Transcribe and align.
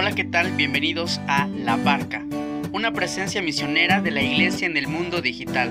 Hola, 0.00 0.12
¿qué 0.12 0.24
tal? 0.24 0.52
Bienvenidos 0.52 1.20
a 1.28 1.46
La 1.46 1.76
Barca, 1.76 2.24
una 2.72 2.90
presencia 2.90 3.42
misionera 3.42 4.00
de 4.00 4.10
la 4.10 4.22
Iglesia 4.22 4.66
en 4.66 4.78
el 4.78 4.88
mundo 4.88 5.20
digital, 5.20 5.68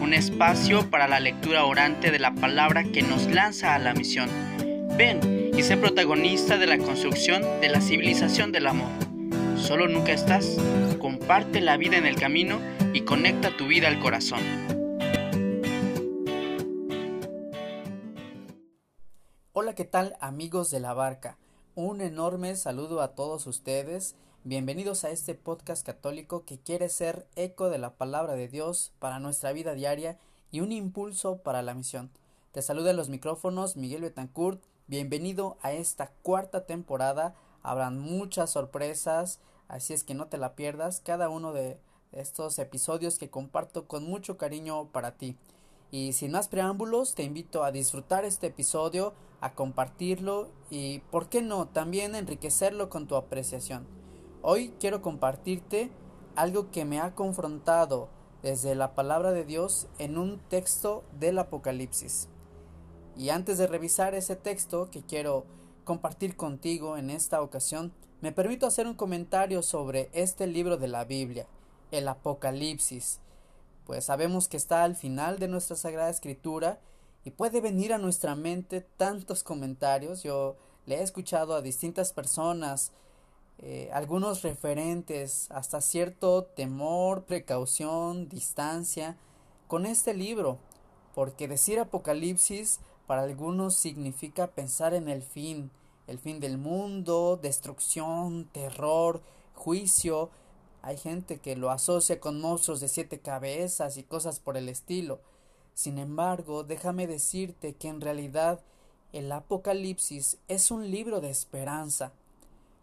un 0.00 0.14
espacio 0.14 0.88
para 0.90 1.08
la 1.08 1.18
lectura 1.18 1.64
orante 1.64 2.12
de 2.12 2.20
la 2.20 2.36
palabra 2.36 2.84
que 2.84 3.02
nos 3.02 3.26
lanza 3.26 3.74
a 3.74 3.80
la 3.80 3.92
misión. 3.92 4.30
Ven 4.96 5.50
y 5.58 5.60
sé 5.64 5.76
protagonista 5.76 6.56
de 6.56 6.68
la 6.68 6.78
construcción 6.78 7.42
de 7.60 7.68
la 7.68 7.80
civilización 7.80 8.52
del 8.52 8.68
amor. 8.68 8.92
Solo 9.56 9.88
nunca 9.88 10.12
estás, 10.12 10.56
comparte 11.00 11.60
la 11.60 11.76
vida 11.76 11.96
en 11.96 12.06
el 12.06 12.14
camino 12.14 12.60
y 12.92 13.00
conecta 13.00 13.56
tu 13.56 13.66
vida 13.66 13.88
al 13.88 13.98
corazón. 13.98 14.38
Hola, 19.52 19.74
¿qué 19.74 19.84
tal 19.84 20.14
amigos 20.20 20.70
de 20.70 20.78
la 20.78 20.94
barca? 20.94 21.38
Un 21.76 22.00
enorme 22.00 22.54
saludo 22.54 23.02
a 23.02 23.16
todos 23.16 23.48
ustedes. 23.48 24.14
Bienvenidos 24.44 25.02
a 25.02 25.10
este 25.10 25.34
podcast 25.34 25.84
católico 25.84 26.44
que 26.44 26.56
quiere 26.56 26.88
ser 26.88 27.26
eco 27.34 27.68
de 27.68 27.78
la 27.78 27.94
palabra 27.94 28.34
de 28.34 28.46
Dios 28.46 28.92
para 29.00 29.18
nuestra 29.18 29.50
vida 29.50 29.74
diaria 29.74 30.16
y 30.52 30.60
un 30.60 30.70
impulso 30.70 31.38
para 31.38 31.62
la 31.62 31.74
misión. 31.74 32.12
Te 32.52 32.62
saluda 32.62 32.90
en 32.90 32.96
los 32.96 33.08
micrófonos 33.08 33.74
Miguel 33.74 34.02
Betancourt. 34.02 34.62
Bienvenido 34.86 35.56
a 35.62 35.72
esta 35.72 36.12
cuarta 36.22 36.64
temporada. 36.64 37.34
Habrán 37.64 37.98
muchas 37.98 38.50
sorpresas, 38.50 39.40
así 39.66 39.94
es 39.94 40.04
que 40.04 40.14
no 40.14 40.28
te 40.28 40.38
la 40.38 40.54
pierdas. 40.54 41.00
Cada 41.00 41.28
uno 41.28 41.52
de 41.52 41.80
estos 42.12 42.56
episodios 42.60 43.18
que 43.18 43.30
comparto 43.30 43.88
con 43.88 44.04
mucho 44.04 44.38
cariño 44.38 44.92
para 44.92 45.16
ti. 45.16 45.36
Y 45.90 46.12
sin 46.12 46.32
más 46.32 46.48
preámbulos, 46.48 47.14
te 47.14 47.22
invito 47.22 47.62
a 47.64 47.72
disfrutar 47.72 48.24
este 48.24 48.48
episodio, 48.48 49.14
a 49.40 49.54
compartirlo 49.54 50.48
y, 50.70 51.00
¿por 51.10 51.28
qué 51.28 51.42
no?, 51.42 51.68
también 51.68 52.14
enriquecerlo 52.14 52.88
con 52.88 53.06
tu 53.06 53.16
apreciación. 53.16 53.86
Hoy 54.42 54.74
quiero 54.80 55.02
compartirte 55.02 55.90
algo 56.36 56.70
que 56.70 56.84
me 56.84 57.00
ha 57.00 57.14
confrontado 57.14 58.08
desde 58.42 58.74
la 58.74 58.94
palabra 58.94 59.32
de 59.32 59.44
Dios 59.44 59.86
en 59.98 60.18
un 60.18 60.38
texto 60.48 61.04
del 61.18 61.38
Apocalipsis. 61.38 62.28
Y 63.16 63.30
antes 63.30 63.58
de 63.58 63.66
revisar 63.66 64.14
ese 64.14 64.36
texto 64.36 64.90
que 64.90 65.02
quiero 65.02 65.46
compartir 65.84 66.36
contigo 66.36 66.96
en 66.96 67.10
esta 67.10 67.40
ocasión, 67.40 67.92
me 68.20 68.32
permito 68.32 68.66
hacer 68.66 68.86
un 68.86 68.94
comentario 68.94 69.62
sobre 69.62 70.10
este 70.12 70.46
libro 70.46 70.76
de 70.76 70.88
la 70.88 71.04
Biblia, 71.04 71.46
el 71.90 72.08
Apocalipsis 72.08 73.20
pues 73.84 74.04
sabemos 74.06 74.48
que 74.48 74.56
está 74.56 74.84
al 74.84 74.96
final 74.96 75.38
de 75.38 75.48
nuestra 75.48 75.76
Sagrada 75.76 76.10
Escritura 76.10 76.80
y 77.24 77.30
puede 77.30 77.60
venir 77.60 77.92
a 77.92 77.98
nuestra 77.98 78.34
mente 78.34 78.80
tantos 78.96 79.42
comentarios. 79.42 80.22
Yo 80.22 80.56
le 80.86 80.96
he 80.96 81.02
escuchado 81.02 81.54
a 81.54 81.62
distintas 81.62 82.12
personas, 82.12 82.92
eh, 83.58 83.90
algunos 83.92 84.42
referentes, 84.42 85.50
hasta 85.50 85.80
cierto 85.80 86.44
temor, 86.44 87.24
precaución, 87.24 88.28
distancia 88.28 89.16
con 89.68 89.86
este 89.86 90.14
libro, 90.14 90.58
porque 91.14 91.48
decir 91.48 91.78
Apocalipsis 91.78 92.80
para 93.06 93.22
algunos 93.22 93.76
significa 93.76 94.48
pensar 94.48 94.94
en 94.94 95.08
el 95.08 95.22
fin, 95.22 95.70
el 96.06 96.18
fin 96.18 96.40
del 96.40 96.58
mundo, 96.58 97.38
destrucción, 97.40 98.46
terror, 98.52 99.22
juicio, 99.54 100.30
hay 100.84 100.98
gente 100.98 101.38
que 101.38 101.56
lo 101.56 101.70
asocia 101.70 102.20
con 102.20 102.42
monstruos 102.42 102.78
de 102.78 102.88
siete 102.88 103.18
cabezas 103.18 103.96
y 103.96 104.02
cosas 104.02 104.38
por 104.38 104.58
el 104.58 104.68
estilo. 104.68 105.18
Sin 105.72 105.96
embargo, 105.96 106.62
déjame 106.62 107.06
decirte 107.06 107.74
que 107.74 107.88
en 107.88 108.02
realidad 108.02 108.60
el 109.14 109.32
Apocalipsis 109.32 110.36
es 110.46 110.70
un 110.70 110.90
libro 110.90 111.22
de 111.22 111.30
esperanza. 111.30 112.12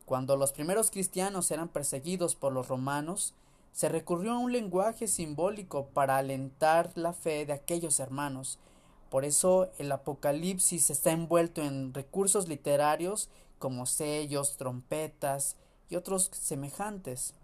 Cuando 0.06 0.36
los 0.36 0.52
primeros 0.52 0.90
cristianos 0.90 1.52
eran 1.52 1.68
perseguidos 1.68 2.34
por 2.34 2.54
los 2.54 2.70
romanos, 2.70 3.36
se 3.72 3.88
recurrió 3.88 4.32
a 4.32 4.40
un 4.40 4.52
lenguaje 4.52 5.08
simbólico 5.08 5.86
para 5.86 6.18
alentar 6.18 6.92
la 6.96 7.14
fe 7.14 7.46
de 7.46 7.54
aquellos 7.54 8.00
hermanos. 8.00 8.58
Por 9.12 9.26
eso 9.26 9.70
el 9.78 9.92
Apocalipsis 9.92 10.90
está 10.90 11.12
envuelto 11.12 11.62
en 11.62 11.94
recursos 11.94 12.48
literarios 12.48 13.30
como 13.60 13.86
sellos, 13.86 14.58
trompetas 14.58 15.56
y 15.88 15.98
otros 15.98 16.32
semejantes. 16.34 17.36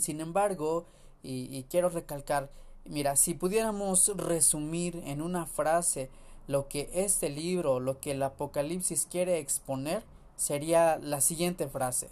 Sin 0.00 0.20
embargo, 0.20 0.86
y, 1.22 1.64
quiero 1.64 1.88
recalcar, 1.88 2.50
mira, 2.84 3.16
si 3.16 3.34
pudiéramos 3.34 4.08
resumir 4.16 5.02
en 5.04 5.20
una 5.20 5.46
frase 5.46 6.10
lo 6.46 6.68
que 6.68 6.90
este 6.94 7.28
libro, 7.28 7.80
lo 7.80 8.00
que 8.00 8.12
el 8.12 8.22
Apocalipsis 8.22 9.06
quiere 9.10 9.38
exponer, 9.38 10.04
sería 10.36 10.98
la 10.98 11.20
siguiente 11.20 11.68
frase. 11.68 12.08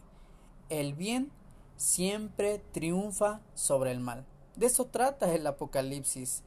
El 0.68 0.94
bien 0.94 1.30
siempre 1.76 2.60
triunfa 2.72 3.40
sobre 3.54 3.92
el 3.92 4.00
mal. 4.00 4.26
De 4.56 4.66
eso 4.66 4.86
trata 4.86 5.32
el 5.32 5.46
Apocalipsis. 5.46 6.42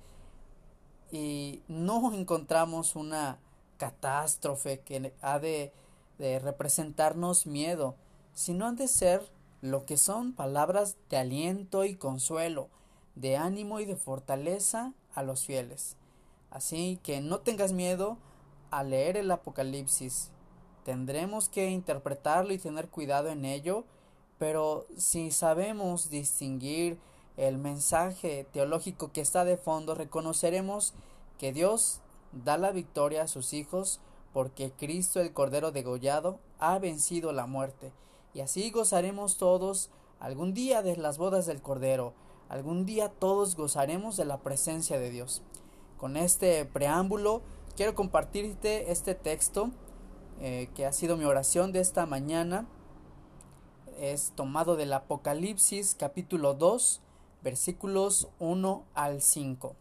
Y 1.11 1.63
no 1.67 2.13
encontramos 2.13 2.95
una 2.95 3.39
catástrofe 3.77 4.81
que 4.81 5.13
ha 5.21 5.39
de, 5.39 5.73
de 6.19 6.37
representarnos 6.37 7.47
miedo, 7.47 7.95
sino 8.33 8.67
han 8.67 8.75
de 8.75 8.87
ser 8.87 9.23
lo 9.61 9.85
que 9.85 9.97
son 9.97 10.33
palabras 10.33 10.97
de 11.09 11.17
aliento 11.17 11.83
y 11.83 11.95
consuelo, 11.95 12.69
de 13.15 13.35
ánimo 13.35 13.79
y 13.79 13.85
de 13.85 13.95
fortaleza 13.95 14.93
a 15.13 15.23
los 15.23 15.45
fieles. 15.45 15.97
Así 16.49 16.99
que 17.03 17.19
no 17.21 17.39
tengas 17.39 17.73
miedo 17.73 18.17
a 18.71 18.83
leer 18.83 19.17
el 19.17 19.29
Apocalipsis. 19.31 20.31
Tendremos 20.83 21.49
que 21.49 21.69
interpretarlo 21.69 22.53
y 22.53 22.57
tener 22.57 22.87
cuidado 22.87 23.29
en 23.29 23.43
ello, 23.43 23.83
pero 24.37 24.85
si 24.97 25.31
sabemos 25.31 26.09
distinguir 26.09 26.97
el 27.35 27.57
mensaje 27.57 28.47
teológico 28.51 29.11
que 29.11 29.21
está 29.21 29.43
de 29.43 29.57
fondo, 29.57 29.93
reconoceremos 29.93 30.93
que 31.37 31.51
Dios 31.51 32.01
da 32.31 32.57
la 32.57 32.71
victoria 32.71 33.23
a 33.23 33.27
sus 33.27 33.53
hijos 33.53 33.99
porque 34.33 34.71
Cristo 34.71 35.19
el 35.19 35.33
Cordero 35.33 35.71
degollado 35.71 36.39
ha 36.59 36.77
vencido 36.79 37.31
la 37.33 37.45
muerte 37.45 37.91
y 38.33 38.41
así 38.41 38.69
gozaremos 38.71 39.37
todos 39.37 39.89
algún 40.19 40.53
día 40.53 40.81
de 40.81 40.97
las 40.97 41.17
bodas 41.17 41.45
del 41.45 41.61
Cordero, 41.61 42.13
algún 42.49 42.85
día 42.85 43.09
todos 43.09 43.55
gozaremos 43.55 44.17
de 44.17 44.25
la 44.25 44.39
presencia 44.39 44.99
de 44.99 45.09
Dios. 45.09 45.41
Con 45.97 46.17
este 46.17 46.65
preámbulo 46.65 47.41
quiero 47.75 47.95
compartirte 47.95 48.91
este 48.91 49.15
texto 49.15 49.71
eh, 50.39 50.69
que 50.75 50.85
ha 50.85 50.93
sido 50.93 51.17
mi 51.17 51.25
oración 51.25 51.71
de 51.71 51.79
esta 51.79 52.05
mañana. 52.05 52.67
Es 53.99 54.31
tomado 54.35 54.75
del 54.77 54.93
Apocalipsis 54.93 55.95
capítulo 55.97 56.53
2 56.53 57.01
versículos 57.41 58.29
1 58.39 58.83
al 58.93 59.21
5. 59.21 59.75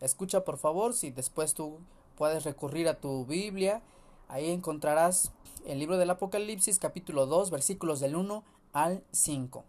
Escucha 0.00 0.44
por 0.44 0.58
favor 0.58 0.94
si 0.94 1.10
después 1.10 1.54
tú 1.54 1.78
puedes 2.16 2.44
recurrir 2.44 2.88
a 2.88 3.00
tu 3.00 3.24
Biblia 3.24 3.82
Ahí 4.28 4.50
encontrarás 4.50 5.32
el 5.66 5.78
libro 5.78 5.98
del 5.98 6.10
Apocalipsis 6.10 6.80
capítulo 6.80 7.26
2 7.26 7.50
versículos 7.50 8.00
del 8.00 8.16
1 8.16 8.42
al 8.72 9.04
5. 9.12 9.64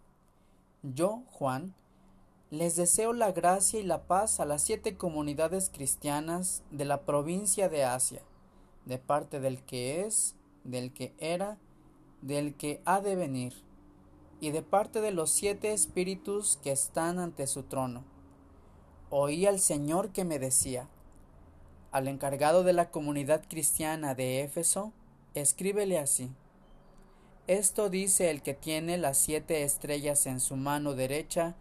Yo, 0.81 1.23
Juan, 1.31 1.75
les 2.49 2.75
deseo 2.75 3.13
la 3.13 3.31
gracia 3.31 3.79
y 3.79 3.83
la 3.83 4.07
paz 4.07 4.39
a 4.39 4.45
las 4.45 4.63
siete 4.63 4.97
comunidades 4.97 5.69
cristianas 5.69 6.63
de 6.71 6.85
la 6.85 7.01
provincia 7.01 7.69
de 7.69 7.83
Asia, 7.83 8.21
de 8.85 8.97
parte 8.97 9.39
del 9.39 9.61
que 9.63 10.05
es, 10.05 10.35
del 10.63 10.91
que 10.91 11.13
era, 11.19 11.59
del 12.21 12.55
que 12.55 12.81
ha 12.85 12.99
de 12.99 13.15
venir, 13.15 13.53
y 14.39 14.51
de 14.51 14.63
parte 14.63 15.01
de 15.01 15.11
los 15.11 15.29
siete 15.29 15.71
espíritus 15.71 16.57
que 16.63 16.71
están 16.71 17.19
ante 17.19 17.45
su 17.45 17.63
trono. 17.63 18.03
Oí 19.09 19.45
al 19.45 19.59
Señor 19.59 20.09
que 20.09 20.25
me 20.25 20.39
decía, 20.39 20.89
al 21.97 22.07
encargado 22.07 22.63
de 22.63 22.73
la 22.73 22.91
comunidad 22.91 23.43
cristiana 23.47 24.15
de 24.15 24.41
Éfeso, 24.41 24.93
escríbele 25.33 25.99
así. 25.99 26.31
Esto 27.47 27.89
dice 27.89 28.29
el 28.29 28.41
que 28.41 28.53
tiene 28.53 28.97
las 28.97 29.17
siete 29.17 29.63
estrellas 29.63 30.25
en 30.27 30.39
su 30.39 30.55
mano 30.55 30.93
derecha 30.93 31.55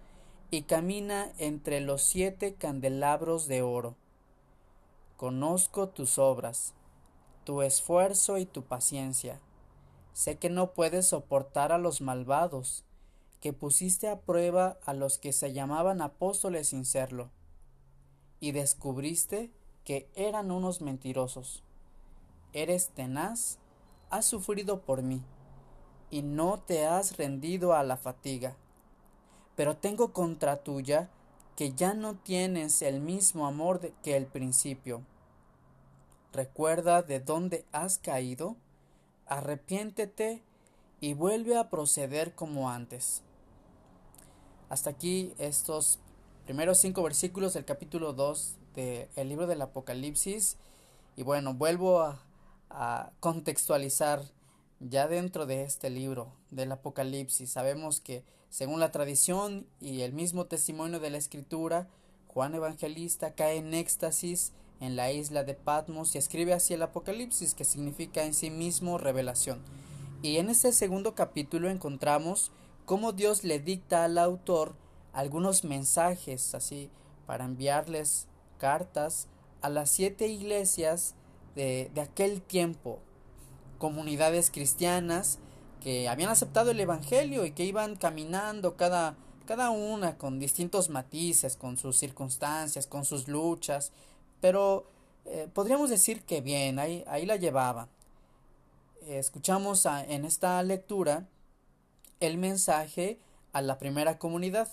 y 0.50 0.62
camina 0.62 1.32
entre 1.38 1.80
los 1.80 2.02
siete 2.02 2.54
candelabros 2.54 3.48
de 3.48 3.62
oro. 3.62 3.96
Conozco 5.16 5.88
tus 5.88 6.18
obras, 6.18 6.74
tu 7.44 7.62
esfuerzo 7.62 8.38
y 8.38 8.46
tu 8.46 8.62
paciencia. 8.64 9.40
Sé 10.12 10.38
que 10.38 10.50
no 10.50 10.72
puedes 10.72 11.06
soportar 11.06 11.72
a 11.72 11.78
los 11.78 12.00
malvados, 12.00 12.84
que 13.40 13.52
pusiste 13.52 14.08
a 14.08 14.20
prueba 14.20 14.78
a 14.84 14.92
los 14.92 15.18
que 15.18 15.32
se 15.32 15.52
llamaban 15.52 16.00
apóstoles 16.00 16.68
sin 16.68 16.84
serlo, 16.84 17.30
y 18.40 18.52
descubriste 18.52 19.50
que 19.86 20.08
eran 20.16 20.50
unos 20.50 20.82
mentirosos. 20.82 21.62
Eres 22.52 22.90
tenaz, 22.90 23.58
has 24.10 24.26
sufrido 24.26 24.80
por 24.80 25.02
mí, 25.02 25.22
y 26.10 26.22
no 26.22 26.58
te 26.58 26.86
has 26.86 27.16
rendido 27.16 27.72
a 27.72 27.84
la 27.84 27.96
fatiga. 27.96 28.56
Pero 29.54 29.76
tengo 29.76 30.12
contra 30.12 30.56
tuya 30.56 31.08
que 31.54 31.72
ya 31.72 31.94
no 31.94 32.16
tienes 32.16 32.82
el 32.82 33.00
mismo 33.00 33.46
amor 33.46 33.80
que 34.02 34.16
el 34.16 34.26
principio. 34.26 35.02
Recuerda 36.32 37.02
de 37.02 37.20
dónde 37.20 37.64
has 37.72 37.98
caído, 37.98 38.56
arrepiéntete 39.26 40.42
y 41.00 41.14
vuelve 41.14 41.56
a 41.56 41.70
proceder 41.70 42.34
como 42.34 42.68
antes. 42.68 43.22
Hasta 44.68 44.90
aquí 44.90 45.32
estos 45.38 46.00
primeros 46.44 46.78
cinco 46.78 47.04
versículos 47.04 47.54
del 47.54 47.64
capítulo 47.64 48.12
2 48.12 48.56
del 48.76 49.28
libro 49.28 49.46
del 49.48 49.62
Apocalipsis. 49.62 50.56
Y 51.16 51.22
bueno, 51.22 51.54
vuelvo 51.54 52.02
a, 52.02 52.22
a 52.70 53.10
contextualizar 53.20 54.22
ya 54.78 55.08
dentro 55.08 55.46
de 55.46 55.62
este 55.62 55.90
libro 55.90 56.32
del 56.50 56.70
Apocalipsis. 56.70 57.50
Sabemos 57.50 58.00
que 58.00 58.22
según 58.50 58.78
la 58.78 58.92
tradición 58.92 59.66
y 59.80 60.02
el 60.02 60.12
mismo 60.12 60.44
testimonio 60.44 61.00
de 61.00 61.10
la 61.10 61.18
Escritura, 61.18 61.88
Juan 62.28 62.54
Evangelista 62.54 63.34
cae 63.34 63.56
en 63.56 63.74
éxtasis 63.74 64.52
en 64.80 64.94
la 64.94 65.10
isla 65.10 65.42
de 65.42 65.54
Patmos 65.54 66.14
y 66.14 66.18
escribe 66.18 66.52
así 66.52 66.74
el 66.74 66.82
Apocalipsis, 66.82 67.54
que 67.54 67.64
significa 67.64 68.24
en 68.24 68.34
sí 68.34 68.50
mismo 68.50 68.98
revelación. 68.98 69.60
Y 70.22 70.36
en 70.36 70.50
este 70.50 70.72
segundo 70.72 71.14
capítulo 71.14 71.70
encontramos 71.70 72.50
cómo 72.84 73.12
Dios 73.12 73.44
le 73.44 73.58
dicta 73.58 74.04
al 74.04 74.18
autor 74.18 74.74
algunos 75.12 75.64
mensajes 75.64 76.54
así 76.54 76.90
para 77.26 77.44
enviarles 77.44 78.26
cartas 78.58 79.28
a 79.60 79.68
las 79.68 79.90
siete 79.90 80.28
iglesias 80.28 81.14
de, 81.54 81.90
de 81.94 82.00
aquel 82.00 82.42
tiempo, 82.42 82.98
comunidades 83.78 84.50
cristianas 84.50 85.38
que 85.80 86.08
habían 86.08 86.30
aceptado 86.30 86.70
el 86.70 86.80
Evangelio 86.80 87.44
y 87.44 87.52
que 87.52 87.64
iban 87.64 87.96
caminando 87.96 88.76
cada, 88.76 89.16
cada 89.46 89.70
una 89.70 90.18
con 90.18 90.38
distintos 90.38 90.90
matices, 90.90 91.56
con 91.56 91.76
sus 91.76 91.96
circunstancias, 91.96 92.86
con 92.86 93.04
sus 93.04 93.28
luchas, 93.28 93.92
pero 94.40 94.90
eh, 95.24 95.48
podríamos 95.52 95.90
decir 95.90 96.22
que 96.22 96.40
bien, 96.40 96.78
ahí, 96.78 97.04
ahí 97.06 97.24
la 97.24 97.36
llevaban. 97.36 97.88
escuchamos 99.06 99.86
en 99.86 100.24
esta 100.24 100.62
lectura 100.62 101.28
el 102.18 102.38
mensaje 102.38 103.20
a 103.52 103.62
la 103.62 103.78
primera 103.78 104.18
comunidad, 104.18 104.68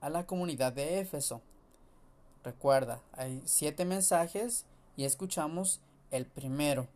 a 0.00 0.08
la 0.08 0.26
comunidad 0.26 0.72
de 0.72 1.00
Éfeso. 1.00 1.42
Recuerda, 2.44 3.00
hay 3.12 3.42
siete 3.46 3.86
mensajes 3.86 4.66
y 4.96 5.04
escuchamos 5.04 5.80
el 6.10 6.26
primero, 6.26 6.86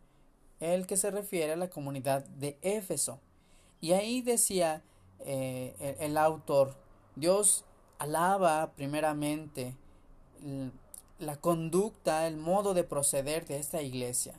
el 0.59 0.85
que 0.85 0.95
se 0.95 1.09
refiere 1.09 1.53
a 1.53 1.57
la 1.57 1.71
comunidad 1.71 2.23
de 2.25 2.57
Éfeso. 2.61 3.19
Y 3.81 3.93
ahí 3.93 4.21
decía 4.21 4.83
eh, 5.21 5.97
el, 5.99 6.17
autor, 6.17 6.75
Dios 7.15 7.65
alaba 7.97 8.71
primeramente 8.75 9.75
la 11.17 11.35
conducta, 11.37 12.27
el 12.27 12.37
modo 12.37 12.73
de 12.73 12.83
proceder 12.83 13.45
de 13.45 13.57
esta 13.57 13.81
iglesia. 13.81 14.35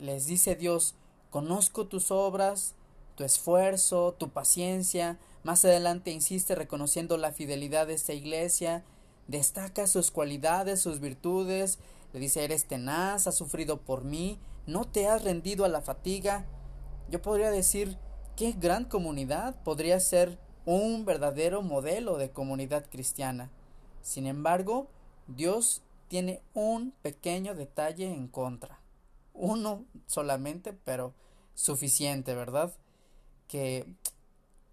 les 0.00 0.26
dice 0.26 0.56
Dios, 0.56 0.94
conozco 1.30 1.86
tus 1.86 2.10
obras, 2.10 2.74
tu 3.16 3.24
esfuerzo, 3.24 4.14
tu 4.18 4.30
paciencia. 4.30 5.18
Más 5.44 5.64
adelante 5.64 6.10
insiste 6.10 6.54
reconociendo 6.54 7.16
la 7.18 7.32
fidelidad 7.32 7.86
de 7.86 7.94
esta 7.94 8.12
iglesia, 8.14 8.84
destaca 9.28 9.86
sus 9.86 10.10
cualidades, 10.10 10.80
sus 10.80 11.00
virtudes, 11.00 11.78
le 12.12 12.20
dice, 12.20 12.44
eres 12.44 12.66
tenaz, 12.66 13.26
has 13.26 13.34
sufrido 13.34 13.80
por 13.80 14.04
mí, 14.04 14.38
no 14.66 14.84
te 14.84 15.08
has 15.08 15.24
rendido 15.24 15.64
a 15.64 15.68
la 15.68 15.80
fatiga. 15.80 16.44
Yo 17.10 17.22
podría 17.22 17.50
decir, 17.50 17.96
qué 18.36 18.52
gran 18.52 18.84
comunidad 18.84 19.62
podría 19.62 19.98
ser 20.00 20.38
un 20.64 21.04
verdadero 21.04 21.62
modelo 21.62 22.18
de 22.18 22.30
comunidad 22.30 22.86
cristiana. 22.88 23.50
Sin 24.02 24.26
embargo, 24.26 24.88
Dios 25.26 25.82
tiene 26.08 26.42
un 26.54 26.92
pequeño 27.02 27.54
detalle 27.54 28.12
en 28.12 28.28
contra. 28.28 28.80
Uno 29.32 29.84
solamente, 30.06 30.72
pero 30.72 31.14
suficiente, 31.54 32.34
¿verdad? 32.34 32.72
Que 33.48 33.86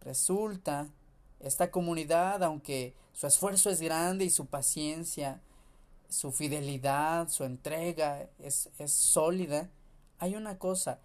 resulta 0.01 0.89
esta 1.39 1.71
comunidad, 1.71 2.43
aunque 2.43 2.93
su 3.13 3.27
esfuerzo 3.27 3.69
es 3.69 3.81
grande 3.81 4.25
y 4.25 4.29
su 4.29 4.45
paciencia 4.45 5.41
su 6.09 6.31
fidelidad, 6.31 7.29
su 7.29 7.43
entrega 7.43 8.27
es, 8.39 8.69
es 8.79 8.91
sólida, 8.91 9.69
hay 10.17 10.35
una 10.35 10.57
cosa, 10.57 10.99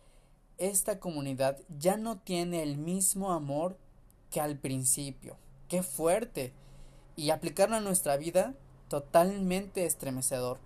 esta 0.59 0.99
comunidad 0.99 1.59
ya 1.79 1.97
no 1.97 2.19
tiene 2.19 2.63
el 2.63 2.79
mismo 2.79 3.33
amor 3.33 3.77
que 4.31 4.41
al 4.41 4.59
principio. 4.59 5.37
Qué 5.69 5.83
fuerte. 5.83 6.53
Y 7.17 7.31
aplicarlo 7.31 7.77
a 7.77 7.81
nuestra 7.81 8.17
vida, 8.17 8.55
totalmente 8.89 9.85
estremecedor. 9.85 10.59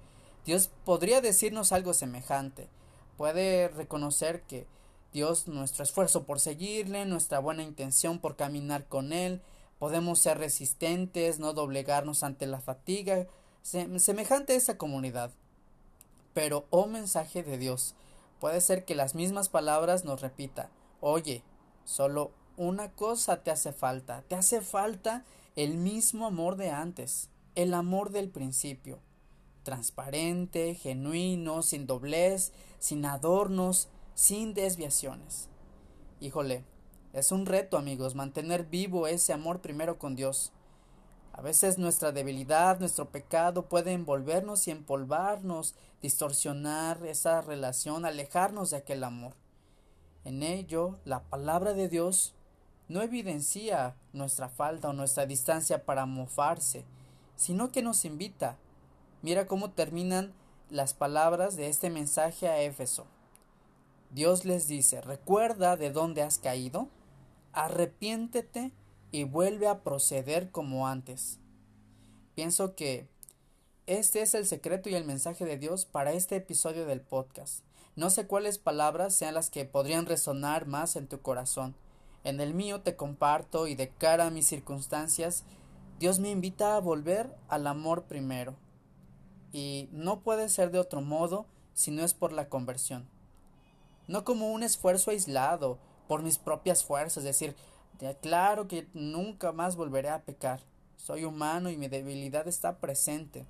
Dios 0.47 0.71
podría 0.85 1.21
decirnos 1.21 1.73
algo 1.73 1.93
semejante. 1.93 2.69
Puede 3.17 3.69
reconocer 3.69 4.43
que 4.43 4.67
Dios, 5.13 5.49
nuestro 5.49 5.83
esfuerzo 5.83 6.25
por 6.25 6.39
seguirle, 6.41 7.05
nuestra 7.05 7.39
buena 7.39 7.63
intención 7.63 8.19
por 8.19 8.37
caminar 8.37 8.87
con 8.87 9.13
Él, 9.13 9.43
podemos 9.79 10.19
ser 10.19 10.39
resistentes, 10.39 11.39
no 11.39 11.53
doblegarnos 11.53 12.23
ante 12.23 12.47
la 12.47 12.61
fatiga, 12.61 13.27
semejante 13.63 14.53
a 14.53 14.57
esa 14.57 14.79
comunidad. 14.79 15.31
Pero, 16.35 16.67
oh 16.71 16.87
mensaje 16.87 17.43
de 17.43 17.59
Dios, 17.59 17.95
puede 18.41 18.61
ser 18.61 18.85
que 18.85 18.95
las 18.95 19.15
mismas 19.15 19.49
palabras 19.49 20.05
nos 20.05 20.21
repita, 20.21 20.71
oye, 21.01 21.43
solo 21.85 22.33
una 22.57 22.91
cosa 22.93 23.43
te 23.43 23.51
hace 23.51 23.73
falta, 23.73 24.23
te 24.29 24.35
hace 24.35 24.61
falta 24.61 25.25
el 25.57 25.77
mismo 25.77 26.27
amor 26.27 26.57
de 26.57 26.71
antes, 26.71 27.31
el 27.55 27.75
amor 27.75 28.11
del 28.11 28.31
principio, 28.31 29.01
transparente, 29.63 30.75
genuino, 30.75 31.63
sin 31.63 31.87
doblez, 31.87 32.53
sin 32.79 33.05
adornos, 33.05 33.89
sin 34.15 34.55
desviaciones. 34.55 35.49
Híjole, 36.21 36.65
es 37.13 37.33
un 37.33 37.47
reto 37.47 37.77
amigos 37.77 38.15
mantener 38.15 38.65
vivo 38.65 39.07
ese 39.07 39.33
amor 39.33 39.61
primero 39.61 39.99
con 39.99 40.15
Dios, 40.15 40.53
a 41.39 41.41
veces 41.41 41.79
nuestra 41.79 42.11
debilidad, 42.11 42.81
nuestro 42.81 43.11
pecado 43.11 43.67
puede 43.67 43.93
envolvernos 43.93 44.67
y 44.67 44.73
empolvarnos, 44.73 45.77
distorsionar 46.03 47.07
esa 47.07 47.43
relación, 47.43 48.05
alejarnos 48.05 48.71
de 48.71 48.79
aquel 48.79 49.05
amor. 49.05 49.35
En 50.25 50.43
ello, 50.43 50.99
la 51.05 51.23
palabra 51.23 51.75
de 51.75 51.89
Dios 51.89 52.35
no 52.89 53.03
evidencia 53.03 53.95
nuestra 54.13 54.49
falta 54.49 54.89
o 54.89 54.93
nuestra 54.93 55.27
distancia 55.27 55.85
para 55.85 56.07
mofarse, 56.07 56.85
sino 57.37 57.71
que 57.71 57.83
nos 57.83 58.05
invita. 58.05 58.57
Mira 59.23 59.47
cómo 59.47 59.71
terminan 59.71 60.33
las 60.71 60.93
palabras 60.93 61.55
de 61.55 61.69
este 61.69 61.89
mensaje 61.89 62.49
a 62.49 62.63
Éfeso. 62.63 63.07
Dios 64.11 64.45
les 64.45 64.67
dice, 64.67 65.03
recuerda 65.03 65.77
de 65.77 65.93
dónde 65.93 66.23
has 66.23 66.39
caído, 66.39 66.89
arrepiéntete 67.53 68.73
y 69.11 69.25
vuelve 69.25 69.69
a 69.69 69.83
proceder 69.83 70.51
como 70.51 70.87
antes. 70.87 71.39
Pienso 72.35 72.75
que 72.75 73.09
este 73.87 74.21
es 74.21 74.35
el 74.35 74.47
secreto 74.47 74.89
y 74.89 74.95
el 74.95 75.05
mensaje 75.05 75.45
de 75.45 75.57
Dios 75.57 75.87
para 75.87 76.13
este 76.13 76.37
episodio 76.37 76.87
del 76.87 77.01
podcast. 77.01 77.65
No 77.97 78.11
sé 78.11 78.27
cuáles 78.27 78.59
palabras 78.59 79.15
sean 79.15 79.35
las 79.35 79.51
que 79.51 79.65
podrían 79.65 80.07
resonar 80.07 80.67
más 80.67 80.95
en 80.95 81.09
tu 81.09 81.21
corazón. 81.21 81.75
En 82.23 82.41
el 82.41 82.55
mío 82.55 82.83
te 82.83 82.97
comparto 82.97 83.67
y 83.67 83.75
de 83.75 83.89
cara 83.89 84.27
a 84.27 84.31
mis 84.31 84.47
circunstancias, 84.47 85.45
Dios 85.99 86.21
me 86.21 86.31
invita 86.31 86.77
a 86.77 86.81
volver 86.81 87.35
al 87.49 87.67
amor 87.67 88.05
primero. 88.05 88.55
Y 89.53 89.89
no 89.91 90.21
puede 90.21 90.49
ser 90.49 90.71
de 90.71 90.79
otro 90.79 91.01
modo 91.01 91.47
si 91.75 91.91
no 91.91 92.05
es 92.05 92.15
por 92.15 92.33
la 92.33 92.49
conversión. 92.49 93.09
No 94.07 94.25
como 94.25 94.53
un 94.53 94.63
esfuerzo 94.63 95.11
aislado, 95.11 95.79
por 96.09 96.23
mis 96.23 96.39
propias 96.39 96.83
fuerzas, 96.85 97.19
es 97.19 97.25
decir, 97.25 97.55
claro 98.21 98.67
que 98.67 98.89
nunca 98.95 99.53
más 99.53 99.77
volveré 99.77 100.09
a 100.09 100.23
pecar. 100.23 100.61
Soy 100.97 101.25
humano 101.25 101.71
y 101.71 101.77
mi 101.77 101.87
debilidad 101.89 102.49
está 102.49 102.79
presente. 102.79 103.47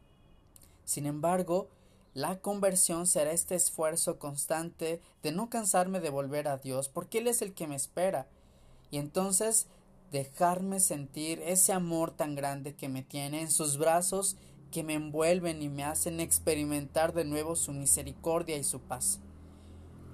Sin 0.85 1.07
embargo, 1.07 1.69
la 2.15 2.41
conversión 2.41 3.07
será 3.07 3.33
este 3.33 3.55
esfuerzo 3.55 4.19
constante 4.19 5.01
de 5.23 5.33
no 5.33 5.49
cansarme 5.49 6.01
de 6.01 6.11
volver 6.11 6.49
a 6.49 6.59
Dios, 6.59 6.89
porque 6.89 7.19
Él 7.19 7.29
es 7.29 7.43
el 7.43 7.55
que 7.55 7.67
me 7.67 7.77
espera. 7.77 8.27
Y 8.91 8.99
entonces 8.99 9.67
dejarme 10.11 10.81
sentir 10.81 11.41
ese 11.41 11.73
amor 11.73 12.11
tan 12.11 12.35
grande 12.35 12.75
que 12.75 12.89
me 12.89 13.03
tiene 13.03 13.43
en 13.43 13.51
sus 13.51 13.79
brazos 13.79 14.37
que 14.71 14.83
me 14.83 14.95
envuelven 14.95 15.63
y 15.63 15.69
me 15.69 15.85
hacen 15.85 16.21
experimentar 16.21 17.13
de 17.13 17.25
nuevo 17.25 17.57
su 17.57 17.73
misericordia 17.73 18.57
y 18.57 18.65
su 18.65 18.81
paz. 18.81 19.21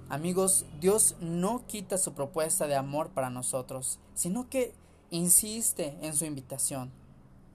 Amigos, 0.07 0.67
Dios 0.79 1.15
no 1.19 1.65
quita 1.65 1.97
su 1.97 2.13
propuesta 2.13 2.67
de 2.67 2.75
amor 2.75 3.09
para 3.09 3.31
nosotros, 3.31 3.99
sino 4.13 4.47
que 4.49 4.75
insiste 5.09 5.97
en 6.01 6.15
su 6.15 6.25
invitación. 6.25 6.91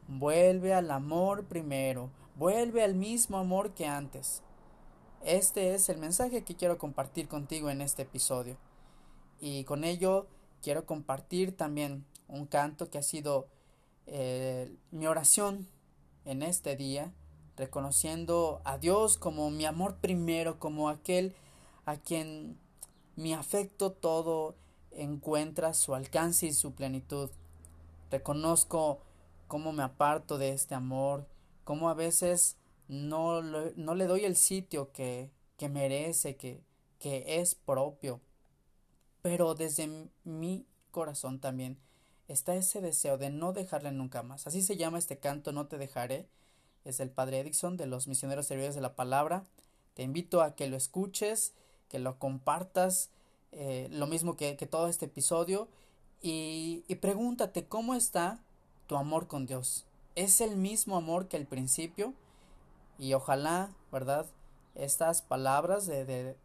Vuelve 0.08 0.74
al 0.74 0.90
amor 0.90 1.44
primero, 1.44 2.10
vuelve 2.34 2.82
al 2.82 2.96
mismo 2.96 3.38
amor 3.38 3.72
que 3.74 3.86
antes. 3.86 4.42
Este 5.24 5.74
es 5.74 5.88
el 5.90 5.98
mensaje 5.98 6.42
que 6.42 6.56
quiero 6.56 6.76
compartir 6.76 7.28
contigo 7.28 7.70
en 7.70 7.82
este 7.82 8.02
episodio. 8.02 8.56
Y 9.40 9.62
con 9.62 9.84
ello 9.84 10.26
quiero 10.60 10.84
compartir 10.86 11.56
también 11.56 12.04
un 12.26 12.46
canto 12.46 12.90
que 12.90 12.98
ha 12.98 13.02
sido 13.02 13.46
eh, 14.06 14.74
mi 14.90 15.06
oración 15.06 15.68
en 16.24 16.42
este 16.42 16.74
día, 16.74 17.12
reconociendo 17.56 18.60
a 18.64 18.76
Dios 18.76 19.18
como 19.18 19.52
mi 19.52 19.66
amor 19.66 19.98
primero, 20.00 20.58
como 20.58 20.88
aquel 20.88 21.32
a 21.84 21.96
quien 21.96 22.58
mi 23.16 23.34
afecto 23.34 23.92
todo, 23.92 24.56
encuentra 24.90 25.74
su 25.74 25.94
alcance 25.94 26.46
y 26.46 26.52
su 26.52 26.74
plenitud. 26.74 27.30
Reconozco 28.10 29.00
cómo 29.46 29.72
me 29.72 29.82
aparto 29.82 30.38
de 30.38 30.50
este 30.52 30.74
amor, 30.74 31.26
cómo 31.64 31.90
a 31.90 31.94
veces 31.94 32.56
no, 32.88 33.42
no 33.42 33.94
le 33.94 34.06
doy 34.06 34.24
el 34.24 34.36
sitio 34.36 34.92
que, 34.92 35.30
que 35.56 35.68
merece, 35.68 36.36
que, 36.36 36.62
que 36.98 37.40
es 37.40 37.54
propio. 37.54 38.20
Pero 39.22 39.54
desde 39.54 40.08
mi 40.24 40.66
corazón 40.90 41.40
también 41.40 41.78
está 42.28 42.54
ese 42.54 42.80
deseo 42.80 43.18
de 43.18 43.30
no 43.30 43.52
dejarle 43.52 43.92
nunca 43.92 44.22
más. 44.22 44.46
Así 44.46 44.62
se 44.62 44.76
llama 44.76 44.98
este 44.98 45.18
canto, 45.18 45.52
No 45.52 45.66
te 45.66 45.78
dejaré. 45.78 46.28
Es 46.84 47.00
el 47.00 47.10
padre 47.10 47.40
Edison 47.40 47.76
de 47.76 47.86
los 47.86 48.08
misioneros 48.08 48.46
servidores 48.46 48.74
de 48.74 48.80
la 48.80 48.94
palabra. 48.96 49.44
Te 49.94 50.02
invito 50.02 50.40
a 50.40 50.54
que 50.54 50.68
lo 50.68 50.76
escuches, 50.76 51.52
que 51.90 51.98
lo 51.98 52.18
compartas, 52.18 53.10
eh, 53.52 53.88
lo 53.90 54.06
mismo 54.06 54.36
que, 54.36 54.56
que, 54.56 54.66
todo 54.66 54.88
este 54.88 55.06
episodio, 55.06 55.68
y, 56.22 56.84
y 56.88 56.94
pregúntate 56.94 57.66
cómo 57.66 57.94
está 57.94 58.40
tu 58.86 58.96
amor 58.96 59.26
con 59.26 59.44
Dios. 59.44 59.84
¿Es 60.14 60.40
el 60.40 60.56
mismo 60.56 60.96
amor 60.96 61.28
que 61.28 61.36
el 61.36 61.46
principio? 61.46 62.14
Y 62.98 63.12
ojalá, 63.14 63.70
¿verdad? 63.92 64.26
Estas 64.74 65.20
palabras 65.20 65.86
de, 65.86 66.04
de, 66.04 66.36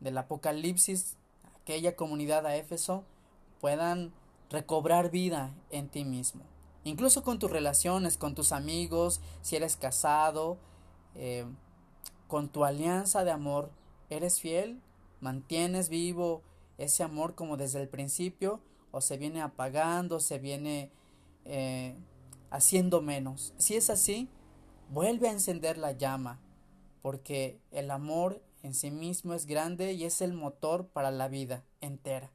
del 0.00 0.18
Apocalipsis, 0.18 1.16
aquella 1.62 1.94
comunidad 1.94 2.46
a 2.46 2.56
Éfeso, 2.56 3.04
puedan 3.60 4.12
recobrar 4.50 5.10
vida 5.10 5.52
en 5.70 5.88
ti 5.88 6.04
mismo. 6.04 6.42
Incluso 6.84 7.22
con 7.22 7.38
tus 7.38 7.50
relaciones, 7.50 8.16
con 8.16 8.34
tus 8.34 8.52
amigos, 8.52 9.20
si 9.42 9.56
eres 9.56 9.76
casado, 9.76 10.56
eh, 11.14 11.44
con 12.28 12.48
tu 12.48 12.64
alianza 12.64 13.24
de 13.24 13.30
amor, 13.30 13.70
¿eres 14.10 14.40
fiel? 14.40 14.80
¿Mantienes 15.20 15.88
vivo 15.88 16.42
ese 16.78 17.02
amor 17.02 17.34
como 17.34 17.56
desde 17.56 17.80
el 17.80 17.88
principio? 17.88 18.60
¿O 18.90 19.00
se 19.00 19.16
viene 19.16 19.42
apagando, 19.42 20.20
se 20.20 20.38
viene 20.38 20.90
eh, 21.44 21.96
haciendo 22.50 23.02
menos? 23.02 23.52
Si 23.58 23.76
es 23.76 23.90
así, 23.90 24.28
vuelve 24.90 25.28
a 25.28 25.32
encender 25.32 25.78
la 25.78 25.92
llama, 25.92 26.40
porque 27.02 27.58
el 27.70 27.90
amor 27.90 28.42
en 28.62 28.74
sí 28.74 28.90
mismo 28.90 29.34
es 29.34 29.46
grande 29.46 29.92
y 29.92 30.04
es 30.04 30.20
el 30.20 30.32
motor 30.32 30.86
para 30.88 31.10
la 31.10 31.28
vida 31.28 31.64
entera. 31.80 32.30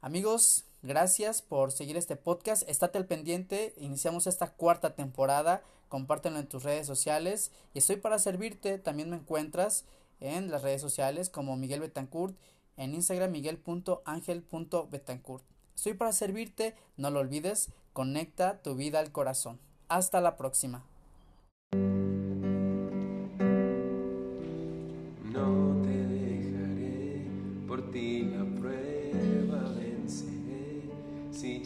Amigos, 0.00 0.64
gracias 0.82 1.42
por 1.42 1.72
seguir 1.72 1.96
este 1.96 2.16
podcast. 2.16 2.66
Estate 2.68 2.98
al 2.98 3.06
pendiente. 3.06 3.74
Iniciamos 3.76 4.26
esta 4.26 4.50
cuarta 4.50 4.94
temporada. 4.94 5.62
Compártelo 5.88 6.38
en 6.38 6.48
tus 6.48 6.62
redes 6.62 6.86
sociales. 6.86 7.52
Y 7.74 7.78
estoy 7.78 7.96
para 7.96 8.18
servirte. 8.18 8.78
También 8.78 9.10
me 9.10 9.16
encuentras 9.16 9.84
en 10.20 10.50
las 10.50 10.62
redes 10.62 10.80
sociales 10.80 11.28
como 11.30 11.56
Miguel 11.56 11.80
Betancourt. 11.80 12.36
En 12.76 12.94
Instagram 12.94 13.32
miguel.angel.betancourt. 13.32 15.44
Estoy 15.74 15.94
para 15.94 16.12
servirte. 16.12 16.76
No 16.96 17.10
lo 17.10 17.18
olvides. 17.20 17.70
Conecta 17.92 18.62
tu 18.62 18.76
vida 18.76 19.00
al 19.00 19.10
corazón. 19.12 19.58
Hasta 19.88 20.20
la 20.20 20.36
próxima. 20.36 20.84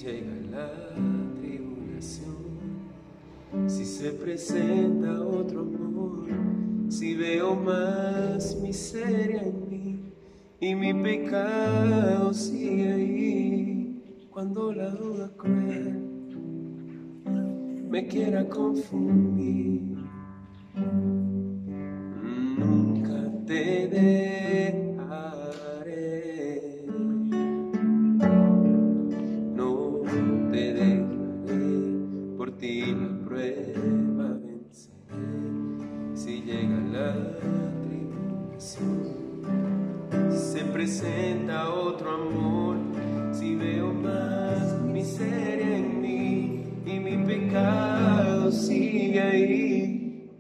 llega 0.04 0.34
la 0.50 0.70
tribulación, 1.40 2.34
si 3.66 3.84
se 3.84 4.10
presenta 4.10 5.20
otro 5.20 5.60
amor, 5.60 6.26
si 6.88 7.14
veo 7.14 7.54
más 7.54 8.56
miseria 8.60 9.42
en 9.42 9.68
mí 9.68 10.12
y 10.60 10.74
mi 10.74 10.94
pecado 10.94 12.32
sigue 12.32 12.92
ahí, 12.92 14.26
cuando 14.30 14.72
la 14.72 14.90
duda 14.90 15.30
cruel 15.36 16.00
me 17.88 18.06
quiera 18.06 18.48
confundir, 18.48 19.96
nunca 22.58 23.30
te 23.46 23.88
de 23.88 24.33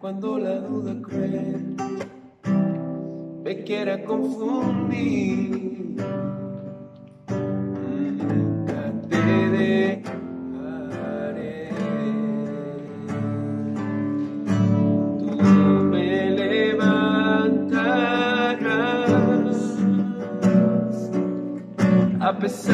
cuando 0.04 0.36
la 0.38 0.56
duda 0.56 0.94
cruel 1.00 1.76
me 3.42 3.64
quiera 3.64 4.04
confundir. 4.04 5.96
Nunca 8.18 8.92
te 9.08 10.02
a 22.20 22.38
pesar 22.38 22.73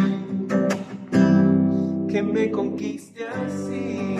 me 2.23 2.49
conquiste 2.51 3.25
así. 3.27 4.10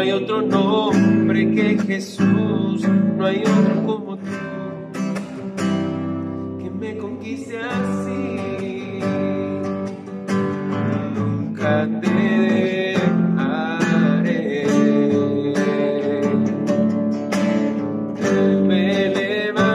Hay 0.00 0.12
otro 0.12 0.40
nombre 0.40 1.52
que 1.52 1.78
Jesús, 1.78 2.88
no 3.16 3.26
hay 3.26 3.42
otro 3.42 3.86
como 3.86 4.16
tú, 4.16 4.22
que 6.58 6.70
me 6.70 6.96
conquiste 6.96 7.58
así. 7.58 9.00
Nunca 11.14 11.86
te 12.00 12.08
dejaré. 12.08 13.46
Tú 18.16 18.64
me 18.66 19.08
levantarás 19.08 19.68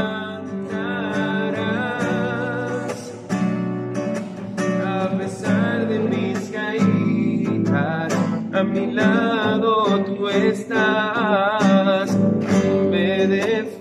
a 4.84 5.18
pesar 5.20 5.88
de 5.88 6.00
mis 6.00 6.40
caídas 6.50 8.14
a 8.54 8.64
mi 8.64 8.92
lado 8.92 9.85
estás, 10.44 12.18
me 12.92 13.28
defenderás 13.28 13.74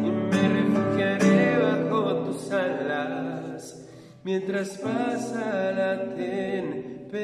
y 0.00 0.10
me 0.10 0.48
refugiaré 0.48 1.58
bajo 1.58 2.00
tus 2.24 2.50
alas. 2.52 3.86
Mientras 4.24 4.78
pasa 4.78 5.72
la 5.72 6.14
tempestad. 6.14 7.22